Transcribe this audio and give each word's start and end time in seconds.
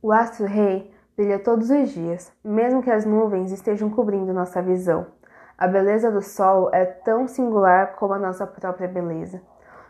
O 0.00 0.12
astro-rei 0.12 0.94
brilha 1.16 1.40
todos 1.40 1.70
os 1.70 1.90
dias, 1.90 2.32
mesmo 2.44 2.80
que 2.80 2.90
as 2.90 3.04
nuvens 3.04 3.50
estejam 3.50 3.90
cobrindo 3.90 4.32
nossa 4.32 4.62
visão. 4.62 5.06
A 5.58 5.66
beleza 5.66 6.08
do 6.08 6.22
sol 6.22 6.70
é 6.72 6.84
tão 6.84 7.26
singular 7.26 7.96
como 7.96 8.14
a 8.14 8.18
nossa 8.18 8.46
própria 8.46 8.86
beleza. 8.86 9.42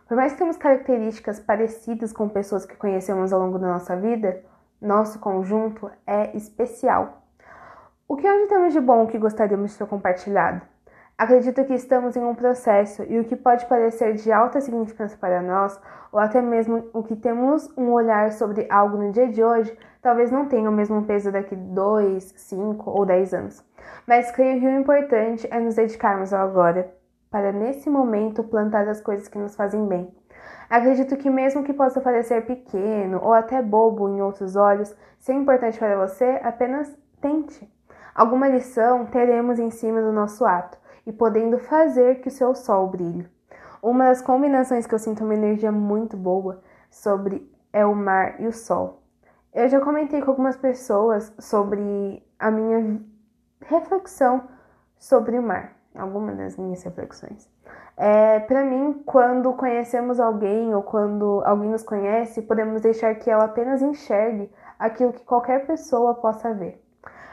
Por 0.06 0.16
mais 0.16 0.32
que 0.32 0.38
temos 0.38 0.56
características 0.56 1.38
parecidas 1.38 2.10
com 2.10 2.26
pessoas 2.26 2.64
que 2.64 2.74
conhecemos 2.74 3.34
ao 3.34 3.40
longo 3.40 3.58
da 3.58 3.68
nossa 3.68 3.94
vida, 3.96 4.42
nosso 4.80 5.18
conjunto 5.18 5.90
é 6.06 6.34
especial. 6.34 7.24
O 8.08 8.16
que 8.16 8.26
hoje 8.26 8.46
temos 8.46 8.72
de 8.72 8.80
bom 8.80 9.06
que 9.06 9.18
gostaríamos 9.18 9.72
de 9.72 9.78
ter 9.78 9.86
compartilhado? 9.86 10.62
Acredito 11.18 11.64
que 11.64 11.74
estamos 11.74 12.14
em 12.14 12.22
um 12.22 12.32
processo 12.32 13.02
e 13.02 13.18
o 13.18 13.24
que 13.24 13.34
pode 13.34 13.66
parecer 13.66 14.14
de 14.14 14.30
alta 14.30 14.60
significância 14.60 15.18
para 15.18 15.42
nós, 15.42 15.76
ou 16.12 16.20
até 16.20 16.40
mesmo 16.40 16.88
o 16.92 17.02
que 17.02 17.16
temos 17.16 17.68
um 17.76 17.90
olhar 17.90 18.30
sobre 18.30 18.68
algo 18.70 18.96
no 18.96 19.10
dia 19.10 19.26
de 19.26 19.42
hoje, 19.42 19.76
talvez 20.00 20.30
não 20.30 20.46
tenha 20.46 20.70
o 20.70 20.72
mesmo 20.72 21.02
peso 21.06 21.32
daqui 21.32 21.56
2, 21.56 22.34
5 22.36 22.88
ou 22.88 23.04
10 23.04 23.34
anos. 23.34 23.64
Mas 24.06 24.30
creio 24.30 24.60
que 24.60 24.66
o 24.68 24.78
importante 24.78 25.48
é 25.50 25.58
nos 25.58 25.74
dedicarmos 25.74 26.32
ao 26.32 26.46
agora, 26.46 26.94
para 27.28 27.50
nesse 27.50 27.90
momento 27.90 28.44
plantar 28.44 28.86
as 28.86 29.00
coisas 29.00 29.26
que 29.26 29.38
nos 29.38 29.56
fazem 29.56 29.88
bem. 29.88 30.14
Acredito 30.70 31.16
que, 31.16 31.28
mesmo 31.28 31.64
que 31.64 31.72
possa 31.72 32.00
parecer 32.00 32.46
pequeno 32.46 33.18
ou 33.20 33.32
até 33.32 33.60
bobo 33.60 34.08
em 34.08 34.22
outros 34.22 34.54
olhos, 34.54 34.94
se 35.18 35.32
é 35.32 35.34
importante 35.34 35.80
para 35.80 35.96
você, 35.96 36.38
apenas 36.44 36.96
tente. 37.20 37.68
Alguma 38.14 38.46
lição 38.46 39.04
teremos 39.06 39.58
em 39.58 39.70
cima 39.70 40.00
do 40.00 40.12
nosso 40.12 40.46
ato 40.46 40.78
e 41.08 41.12
podendo 41.12 41.58
fazer 41.58 42.20
que 42.20 42.28
o 42.28 42.30
seu 42.30 42.54
sol 42.54 42.86
brilhe. 42.86 43.26
Uma 43.82 44.04
das 44.04 44.20
combinações 44.20 44.86
que 44.86 44.94
eu 44.94 44.98
sinto 44.98 45.24
uma 45.24 45.32
energia 45.32 45.72
muito 45.72 46.18
boa 46.18 46.60
sobre 46.90 47.50
é 47.72 47.86
o 47.86 47.94
mar 47.94 48.38
e 48.38 48.46
o 48.46 48.52
sol. 48.52 49.02
Eu 49.54 49.66
já 49.70 49.80
comentei 49.80 50.20
com 50.20 50.30
algumas 50.30 50.54
pessoas 50.54 51.32
sobre 51.38 52.22
a 52.38 52.50
minha 52.50 53.00
reflexão 53.62 54.48
sobre 54.98 55.38
o 55.38 55.42
mar, 55.42 55.72
algumas 55.94 56.36
das 56.36 56.58
minhas 56.58 56.82
reflexões. 56.82 57.50
É, 57.96 58.40
para 58.40 58.62
mim, 58.62 59.02
quando 59.06 59.54
conhecemos 59.54 60.20
alguém 60.20 60.74
ou 60.74 60.82
quando 60.82 61.42
alguém 61.46 61.70
nos 61.70 61.82
conhece, 61.82 62.42
podemos 62.42 62.82
deixar 62.82 63.14
que 63.14 63.30
ela 63.30 63.44
apenas 63.44 63.80
enxergue 63.80 64.52
aquilo 64.78 65.14
que 65.14 65.24
qualquer 65.24 65.66
pessoa 65.66 66.14
possa 66.14 66.52
ver. 66.52 66.84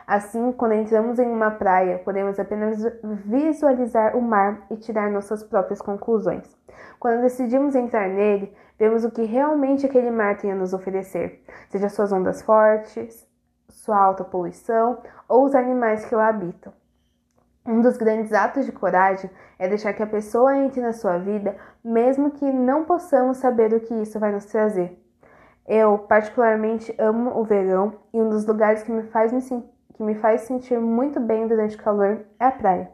Assim, 0.08 0.52
quando 0.52 0.74
entramos 0.74 1.18
em 1.18 1.28
uma 1.28 1.50
praia, 1.50 1.98
podemos 1.98 2.40
apenas 2.40 2.80
visualizar 3.26 4.16
o 4.16 4.22
mar 4.22 4.66
e 4.70 4.78
tirar 4.78 5.10
nossas 5.10 5.44
próprias 5.44 5.82
conclusões. 5.82 6.56
Quando 7.00 7.22
decidimos 7.22 7.74
entrar 7.76 8.08
nele, 8.08 8.56
vemos 8.78 9.04
o 9.04 9.10
que 9.10 9.24
realmente 9.24 9.86
aquele 9.86 10.12
mar 10.12 10.38
tem 10.38 10.52
a 10.52 10.56
nos 10.56 10.74
oferecer, 10.74 11.44
seja 11.70 11.90
suas 11.90 12.12
ondas 12.12 12.44
fortes, 12.44 13.28
sua 13.68 13.98
alta 13.98 14.24
poluição 14.24 15.00
ou 15.28 15.44
os 15.44 15.56
animais 15.56 16.06
que 16.06 16.14
lá 16.14 16.28
habitam. 16.28 16.72
Um 17.66 17.82
dos 17.82 17.98
grandes 17.98 18.32
atos 18.32 18.64
de 18.64 18.72
coragem 18.72 19.28
é 19.58 19.68
deixar 19.68 19.92
que 19.94 20.04
a 20.04 20.08
pessoa 20.08 20.56
entre 20.56 20.82
na 20.82 20.94
sua 20.94 21.18
vida, 21.18 21.56
mesmo 21.84 22.30
que 22.30 22.46
não 22.46 22.86
possamos 22.86 23.38
saber 23.38 23.74
o 23.74 23.80
que 23.80 23.96
isso 23.96 24.20
vai 24.20 24.32
nos 24.32 24.46
trazer. 24.46 25.02
Eu, 25.68 25.98
particularmente, 25.98 26.94
amo 27.00 27.40
o 27.40 27.44
verão 27.44 27.96
e 28.14 28.22
um 28.22 28.30
dos 28.30 28.46
lugares 28.46 28.84
que 28.84 28.92
me 28.92 29.02
faz 29.02 29.34
me 29.34 29.42
sentir 29.42 29.75
que 29.96 30.04
me 30.04 30.16
faz 30.16 30.42
sentir 30.42 30.80
muito 30.80 31.20
bem 31.20 31.48
durante 31.48 31.76
o 31.76 31.82
calor 31.82 32.26
é 32.38 32.46
a 32.46 32.52
praia. 32.52 32.92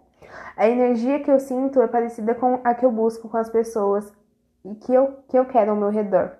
A 0.55 0.67
energia 0.69 1.19
que 1.19 1.31
eu 1.31 1.39
sinto 1.39 1.81
é 1.81 1.87
parecida 1.87 2.35
com 2.35 2.59
a 2.63 2.73
que 2.75 2.85
eu 2.85 2.91
busco 2.91 3.27
com 3.27 3.37
as 3.37 3.49
pessoas 3.49 4.13
e 4.63 4.75
que 4.75 4.93
eu, 4.93 5.17
que 5.27 5.37
eu 5.37 5.45
quero 5.45 5.71
ao 5.71 5.77
meu 5.77 5.89
redor. 5.89 6.31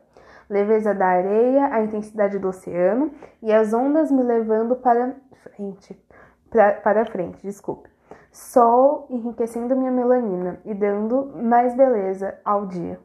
Leveza 0.47 0.93
da 0.93 1.07
areia, 1.07 1.65
a 1.73 1.81
intensidade 1.81 2.37
do 2.37 2.49
oceano 2.49 3.11
e 3.41 3.51
as 3.51 3.73
ondas 3.73 4.11
me 4.11 4.21
levando 4.21 4.75
para 4.75 5.15
frente. 5.43 5.99
Pra, 6.49 6.73
para 6.73 7.05
frente, 7.05 7.41
desculpe. 7.41 7.89
Sol 8.31 9.07
enriquecendo 9.09 9.75
minha 9.75 9.91
melanina 9.91 10.59
e 10.63 10.73
dando 10.73 11.31
mais 11.35 11.75
beleza 11.75 12.37
ao 12.45 12.67
dia. 12.67 12.99